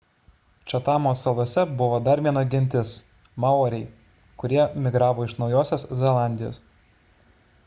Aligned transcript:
čatamo 0.71 1.11
salose 1.23 1.65
buvo 1.81 1.99
dar 2.07 2.23
viena 2.29 2.43
gentis 2.55 2.93
maoriai 3.45 3.85
kurie 4.43 4.67
migravo 4.87 5.29
iš 5.31 5.39
naujosios 5.45 5.89
zelandijos 6.03 6.63